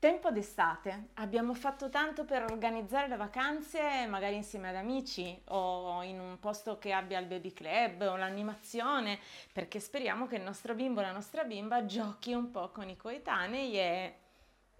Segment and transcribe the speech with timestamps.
[0.00, 6.18] Tempo d'estate, abbiamo fatto tanto per organizzare le vacanze, magari insieme ad amici o in
[6.18, 9.18] un posto che abbia il baby club o l'animazione,
[9.52, 12.96] perché speriamo che il nostro bimbo o la nostra bimba giochi un po' con i
[12.96, 14.14] coetanei e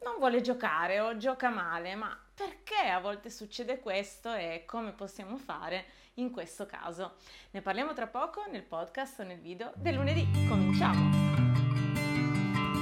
[0.04, 5.36] non vuole giocare o gioca male, ma perché a volte succede questo e come possiamo
[5.36, 5.84] fare
[6.14, 7.16] in questo caso?
[7.50, 10.26] Ne parliamo tra poco nel podcast o nel video del lunedì.
[10.48, 11.49] Cominciamo!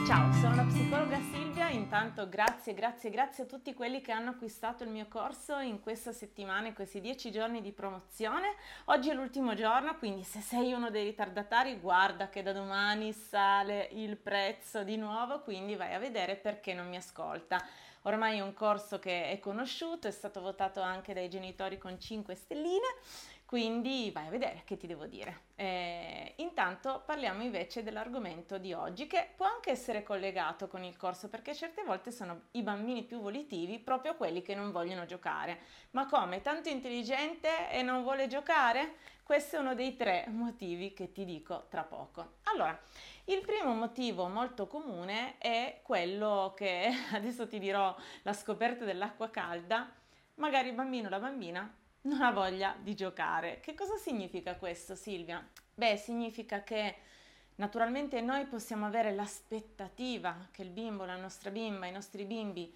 [0.08, 4.82] Ciao, sono la psicologa Silvia, intanto grazie, grazie, grazie a tutti quelli che hanno acquistato
[4.82, 8.54] il mio corso in questa settimana, in questi dieci giorni di promozione.
[8.86, 13.90] Oggi è l'ultimo giorno, quindi se sei uno dei ritardatari guarda che da domani sale
[13.92, 17.62] il prezzo di nuovo, quindi vai a vedere perché non mi ascolta.
[18.02, 22.34] Ormai è un corso che è conosciuto, è stato votato anche dai genitori con 5
[22.34, 22.86] stelline
[23.48, 25.44] quindi vai a vedere che ti devo dire.
[25.54, 31.30] Eh, intanto parliamo invece dell'argomento di oggi che può anche essere collegato con il corso
[31.30, 35.60] perché certe volte sono i bambini più volitivi proprio quelli che non vogliono giocare.
[35.92, 36.42] Ma come?
[36.42, 38.96] Tanto intelligente e non vuole giocare?
[39.22, 42.40] Questo è uno dei tre motivi che ti dico tra poco.
[42.52, 42.78] Allora,
[43.24, 49.90] il primo motivo molto comune è quello che adesso ti dirò la scoperta dell'acqua calda.
[50.34, 51.74] Magari il bambino o la bambina
[52.08, 53.60] non ha voglia di giocare.
[53.60, 55.46] Che cosa significa questo, Silvia?
[55.74, 56.96] Beh, significa che
[57.56, 62.74] naturalmente noi possiamo avere l'aspettativa che il bimbo, la nostra bimba, i nostri bimbi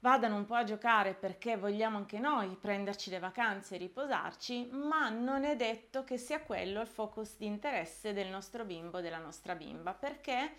[0.00, 5.08] vadano un po' a giocare perché vogliamo anche noi prenderci le vacanze e riposarci, ma
[5.08, 9.54] non è detto che sia quello il focus di interesse del nostro bimbo, della nostra
[9.54, 10.52] bimba, perché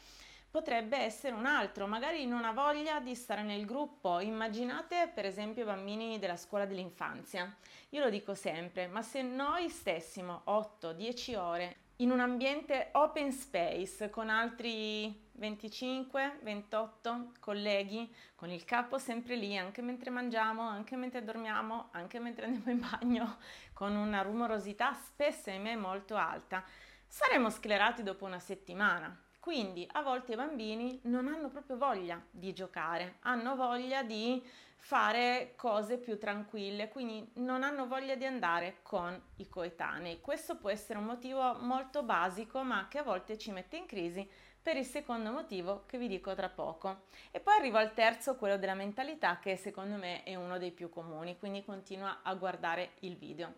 [0.50, 4.20] potrebbe essere un altro, magari non ha voglia di stare nel gruppo.
[4.20, 7.54] Immaginate per esempio i bambini della scuola dell'infanzia.
[7.90, 14.12] Io lo dico sempre, ma se noi stessimo 8-10 ore in un ambiente open space
[14.12, 21.90] con altri 25-28 colleghi, con il capo sempre lì, anche mentre mangiamo, anche mentre dormiamo,
[21.92, 23.38] anche mentre andiamo in bagno,
[23.74, 26.64] con una rumorosità spesso ahimè molto alta,
[27.08, 32.52] saremo sclerati dopo una settimana quindi a volte i bambini non hanno proprio voglia di
[32.52, 39.18] giocare, hanno voglia di fare cose più tranquille, quindi non hanno voglia di andare con
[39.38, 40.20] i coetanei.
[40.20, 44.30] Questo può essere un motivo molto basico, ma che a volte ci mette in crisi
[44.62, 47.04] per il secondo motivo che vi dico tra poco.
[47.32, 50.90] E poi arrivo al terzo, quello della mentalità, che secondo me è uno dei più
[50.90, 53.54] comuni, quindi continua a guardare il video.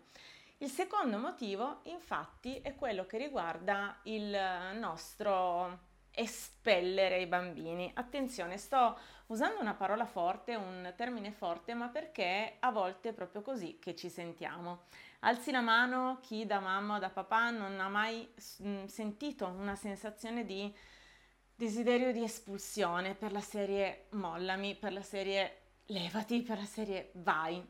[0.62, 4.38] Il secondo motivo, infatti, è quello che riguarda il
[4.74, 7.90] nostro espellere i bambini.
[7.94, 8.98] Attenzione, sto
[9.28, 13.96] usando una parola forte, un termine forte, ma perché a volte è proprio così che
[13.96, 14.82] ci sentiamo.
[15.20, 18.28] Alzi la mano chi da mamma o da papà non ha mai
[18.62, 20.70] mm, sentito una sensazione di
[21.54, 27.66] desiderio di espulsione per la serie mollami, per la serie levati, per la serie vai.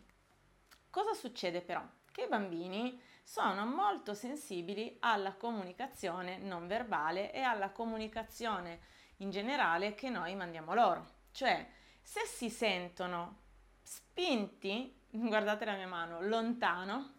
[0.91, 1.99] Cosa succede però?
[2.21, 8.81] Che i bambini sono molto sensibili alla comunicazione non verbale e alla comunicazione
[9.19, 11.07] in generale che noi mandiamo loro.
[11.33, 11.67] Cioè,
[12.03, 13.39] se si sentono
[13.83, 17.15] spinti, guardate la mia mano, lontano,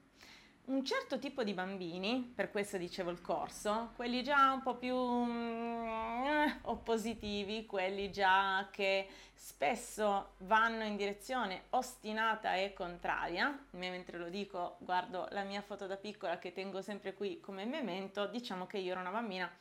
[0.66, 4.95] un certo tipo di bambini, per questo dicevo il corso, quelli già un po' più
[4.95, 14.77] eh, oppositivi, quelli già che spesso vanno in direzione ostinata e contraria, mentre lo dico
[14.79, 18.91] guardo la mia foto da piccola che tengo sempre qui come memento, diciamo che io
[18.91, 19.51] ero una bambina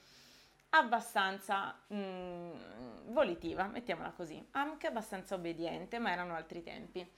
[0.70, 7.08] abbastanza mh, volitiva, mettiamola così, anche abbastanza obbediente, ma erano altri tempi.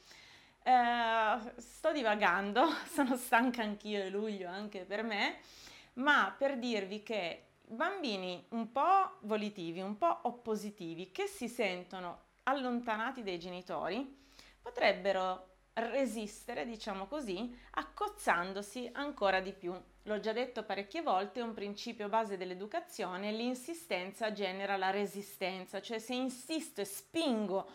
[0.64, 5.38] Eh, sto divagando, sono stanca anch'io e luglio anche per me,
[5.94, 13.22] ma per dirvi che bambini un po' volitivi, un po' oppositivi, che si sentono allontanati
[13.22, 14.20] dai genitori,
[14.60, 19.74] potrebbero resistere, diciamo così, accozzandosi ancora di più.
[20.04, 25.98] L'ho già detto parecchie volte, è un principio base dell'educazione, l'insistenza genera la resistenza, cioè
[25.98, 27.68] se insisto e spingo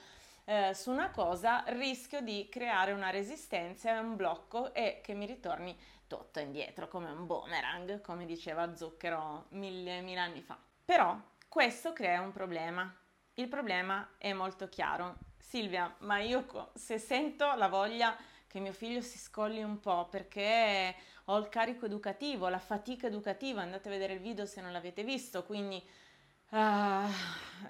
[0.50, 5.26] eh, su una cosa rischio di creare una resistenza e un blocco e che mi
[5.26, 5.78] ritorni
[6.08, 10.58] tutto indietro come un boomerang, come diceva Zucchero mille, mille anni fa.
[10.86, 12.96] Però questo crea un problema.
[13.34, 15.18] Il problema è molto chiaro.
[15.38, 18.16] Silvia, ma io se sento la voglia
[18.48, 20.96] che mio figlio si scolli un po' perché
[21.26, 25.04] ho il carico educativo, la fatica educativa, andate a vedere il video se non l'avete
[25.04, 25.86] visto, quindi
[26.52, 26.58] uh,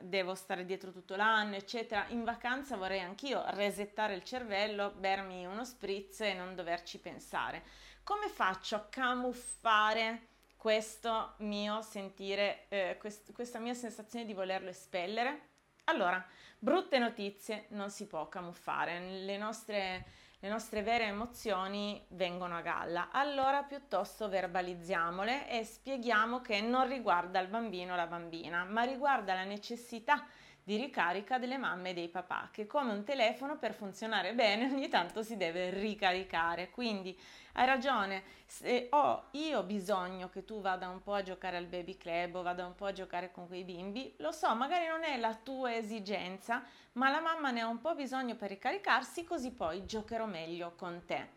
[0.02, 2.06] devo stare dietro tutto l'anno, eccetera.
[2.10, 7.64] In vacanza vorrei anch'io resettare il cervello, bermi uno spritz e non doverci pensare.
[8.04, 15.50] Come faccio a camuffare questo mio sentire, eh, quest- questa mia sensazione di volerlo espellere?
[15.86, 16.26] Allora,
[16.60, 20.06] Brutte notizie non si può camuffare, le nostre,
[20.40, 27.40] le nostre vere emozioni vengono a galla, allora piuttosto verbalizziamole e spieghiamo che non riguarda
[27.40, 30.26] il bambino o la bambina, ma riguarda la necessità
[30.68, 34.90] di ricarica delle mamme e dei papà, che come un telefono per funzionare bene ogni
[34.90, 36.72] tanto si deve ricaricare.
[36.72, 37.18] Quindi
[37.54, 41.96] hai ragione, se ho io bisogno che tu vada un po' a giocare al baby
[41.96, 45.16] club o vada un po' a giocare con quei bimbi, lo so, magari non è
[45.16, 46.62] la tua esigenza,
[46.94, 51.02] ma la mamma ne ha un po' bisogno per ricaricarsi, così poi giocherò meglio con
[51.06, 51.30] te.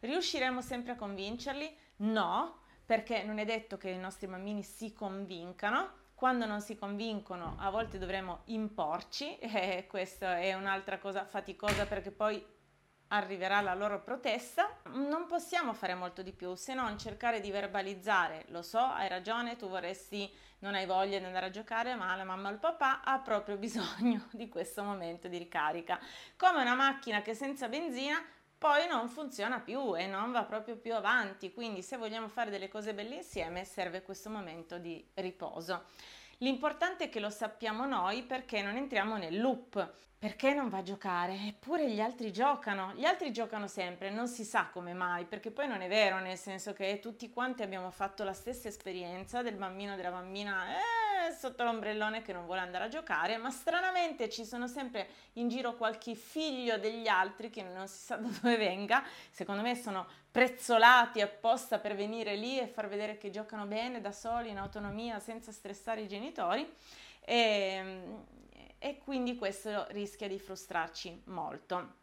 [0.00, 1.76] Riusciremo sempre a convincerli?
[1.96, 7.54] No, perché non è detto che i nostri bambini si convincano, quando non si convincono
[7.60, 12.44] a volte dovremo imporci e questa è un'altra cosa faticosa perché poi
[13.10, 18.46] arriverà la loro protesta, non possiamo fare molto di più se non cercare di verbalizzare,
[18.48, 20.28] lo so, hai ragione, tu vorresti,
[20.58, 23.56] non hai voglia di andare a giocare, ma la mamma o il papà ha proprio
[23.56, 26.00] bisogno di questo momento di ricarica,
[26.36, 28.20] come una macchina che senza benzina
[28.58, 32.68] poi non funziona più e non va proprio più avanti, quindi se vogliamo fare delle
[32.68, 35.84] cose belle insieme serve questo momento di riposo.
[36.38, 40.06] L'importante è che lo sappiamo noi perché non entriamo nel loop.
[40.18, 41.38] Perché non va a giocare?
[41.46, 45.68] Eppure gli altri giocano, gli altri giocano sempre, non si sa come mai, perché poi
[45.68, 49.94] non è vero, nel senso che tutti quanti abbiamo fatto la stessa esperienza del bambino
[49.94, 50.76] della bambina.
[50.76, 55.48] Eh, sotto l'ombrellone che non vuole andare a giocare, ma stranamente ci sono sempre in
[55.48, 60.06] giro qualche figlio degli altri che non si sa da dove venga, secondo me sono
[60.30, 65.18] prezzolati apposta per venire lì e far vedere che giocano bene da soli, in autonomia,
[65.18, 66.70] senza stressare i genitori.
[67.20, 68.02] E,
[68.78, 71.96] e quindi questo rischia di frustrarci molto.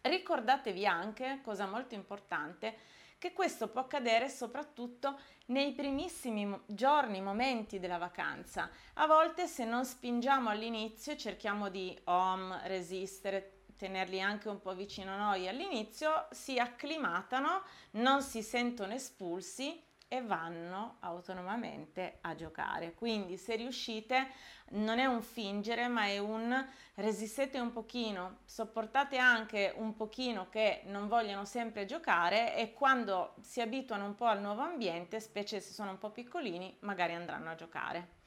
[0.00, 2.76] Ricordatevi anche, cosa molto importante,
[3.22, 5.16] che questo può accadere soprattutto
[5.46, 8.68] nei primissimi giorni, momenti della vacanza.
[8.94, 15.12] A volte se non spingiamo all'inizio, cerchiamo di om, resistere, tenerli anche un po' vicino
[15.12, 19.80] a noi all'inizio, si acclimatano, non si sentono espulsi
[20.12, 22.92] e vanno autonomamente a giocare.
[22.92, 24.28] Quindi se riuscite
[24.72, 30.82] non è un fingere, ma è un resistete un pochino, sopportate anche un pochino che
[30.84, 35.72] non vogliono sempre giocare e quando si abituano un po' al nuovo ambiente, specie se
[35.72, 38.20] sono un po' piccolini, magari andranno a giocare.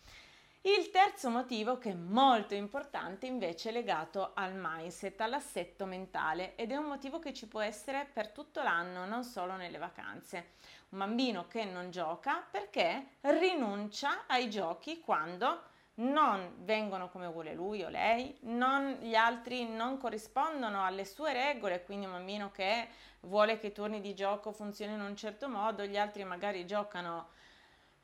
[0.68, 6.72] Il terzo motivo, che è molto importante, invece è legato al mindset, all'assetto mentale ed
[6.72, 10.54] è un motivo che ci può essere per tutto l'anno, non solo nelle vacanze.
[10.90, 15.66] Un bambino che non gioca perché rinuncia ai giochi quando
[15.98, 21.84] non vengono come vuole lui o lei, non, gli altri non corrispondono alle sue regole,
[21.84, 22.88] quindi un bambino che
[23.20, 27.28] vuole che i turni di gioco funzionino in un certo modo, gli altri magari giocano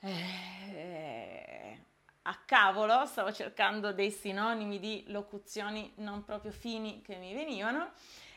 [0.02, 1.90] eh,
[2.24, 7.92] a cavolo, stavo cercando dei sinonimi di locuzioni non proprio fini che mi venivano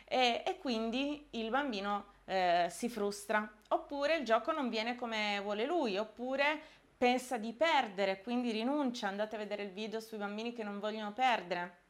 [0.05, 5.67] e, e quindi il bambino eh, si frustra, oppure il gioco non viene come vuole
[5.67, 6.61] lui, oppure
[6.97, 11.13] pensa di perdere, quindi rinuncia, andate a vedere il video sui bambini che non vogliono
[11.13, 11.83] perdere.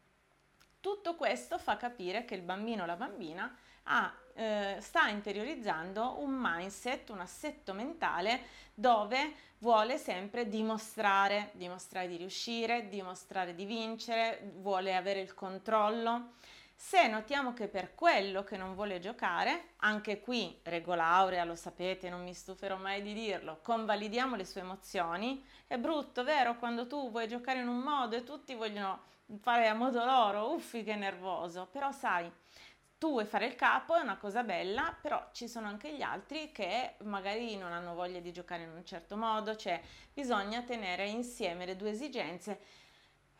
[0.80, 6.36] Tutto questo fa capire che il bambino o la bambina ha, eh, sta interiorizzando un
[6.38, 14.94] mindset, un assetto mentale dove vuole sempre dimostrare, dimostrare di riuscire, dimostrare di vincere, vuole
[14.94, 16.32] avere il controllo.
[16.76, 22.10] Se notiamo che per quello che non vuole giocare, anche qui regola aurea, lo sapete,
[22.10, 25.42] non mi stuferò mai di dirlo, convalidiamo le sue emozioni.
[25.66, 26.56] È brutto, vero?
[26.56, 30.82] Quando tu vuoi giocare in un modo e tutti vogliono fare a modo loro, uffi
[30.82, 32.30] che nervoso, però sai,
[33.04, 36.50] tu vuoi fare il capo, è una cosa bella, però ci sono anche gli altri
[36.52, 39.78] che magari non hanno voglia di giocare in un certo modo, cioè
[40.14, 42.60] bisogna tenere insieme le due esigenze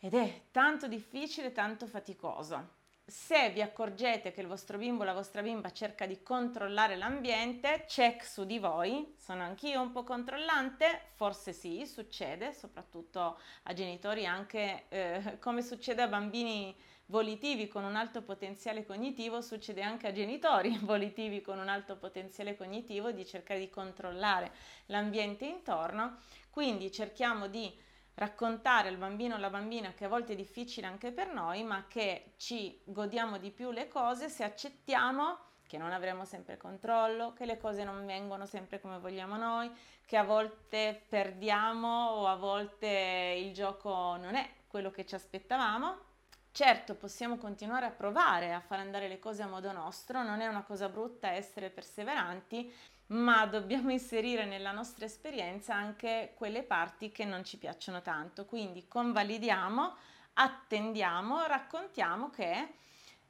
[0.01, 2.83] ed è tanto difficile, tanto faticoso.
[3.07, 7.87] Se vi accorgete che il vostro bimbo o la vostra bimba cerca di controllare l'ambiente,
[7.89, 9.15] check su di voi.
[9.19, 11.07] Sono anch'io un po' controllante?
[11.15, 16.77] Forse sì, succede, soprattutto a genitori, anche eh, come succede a bambini
[17.15, 22.57] volitivi con un alto potenziale cognitivo, succede anche a genitori volitivi con un alto potenziale
[22.57, 24.51] cognitivo di cercare di controllare
[24.87, 26.19] l'ambiente intorno.
[26.51, 27.73] Quindi cerchiamo di
[28.15, 31.85] raccontare al bambino o alla bambina che a volte è difficile anche per noi, ma
[31.87, 37.47] che ci godiamo di più le cose se accettiamo che non avremo sempre controllo, che
[37.47, 39.71] le cose non vengono sempre come vogliamo noi,
[40.05, 46.13] che a volte perdiamo o a volte il gioco non è quello che ci aspettavamo
[46.57, 50.47] Certo, possiamo continuare a provare a far andare le cose a modo nostro, non è
[50.47, 52.73] una cosa brutta essere perseveranti,
[53.07, 58.45] ma dobbiamo inserire nella nostra esperienza anche quelle parti che non ci piacciono tanto.
[58.45, 59.97] Quindi convalidiamo,
[60.35, 62.75] attendiamo, raccontiamo che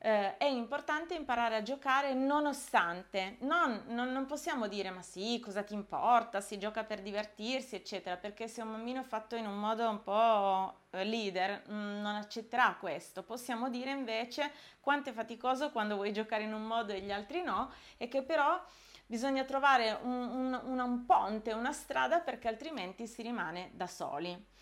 [0.04, 5.62] eh, è importante imparare a giocare nonostante, non, non, non, possiamo dire ma sì, cosa
[5.62, 9.58] ti importa, si gioca per divertirsi, eccetera, perché se un bambino è fatto in un
[9.58, 13.22] modo un po' eh, leader mh, mm, non accetterà questo.
[13.22, 17.42] Possiamo dire invece quanto è faticoso quando vuoi giocare in un modo e gli altri
[17.42, 18.62] no e che però
[19.06, 24.52] bisogna trovare un, un, un, un ponte, una strada perché altrimenti si rimane da soli.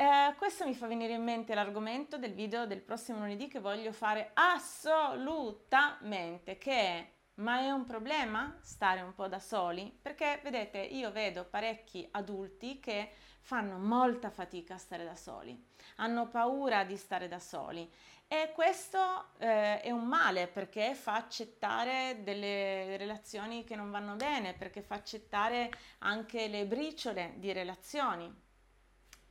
[0.00, 3.90] Eh, questo mi fa venire in mente l'argomento del video del prossimo lunedì che voglio
[3.90, 7.04] fare assolutamente, che è
[7.40, 9.92] ma è un problema stare un po' da soli?
[10.00, 15.60] Perché vedete, io vedo parecchi adulti che fanno molta fatica a stare da soli,
[15.96, 17.90] hanno paura di stare da soli
[18.28, 24.54] e questo eh, è un male perché fa accettare delle relazioni che non vanno bene,
[24.54, 28.46] perché fa accettare anche le briciole di relazioni.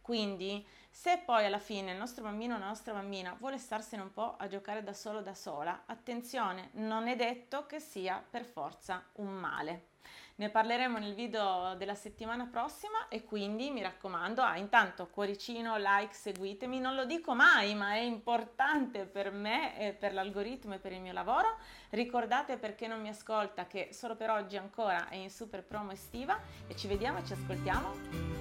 [0.07, 4.13] Quindi, se poi alla fine il nostro bambino o la nostra bambina vuole starsene un
[4.13, 9.03] po' a giocare da solo da sola, attenzione, non è detto che sia per forza
[9.15, 9.87] un male.
[10.35, 16.13] Ne parleremo nel video della settimana prossima e quindi mi raccomando, ah, intanto cuoricino, like,
[16.13, 20.93] seguitemi, non lo dico mai, ma è importante per me e per l'algoritmo e per
[20.93, 21.57] il mio lavoro.
[21.89, 26.39] Ricordate perché non mi ascolta che solo per oggi ancora è in super promo estiva
[26.65, 27.93] e ci vediamo e ci ascoltiamo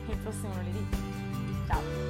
[0.08, 1.25] il prossimo lunedì.
[1.68, 2.05] Ciao!